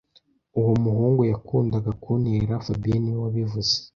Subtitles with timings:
[0.59, 3.73] Uwo muhungu yakundaga kuntera fabien niwe wabivuze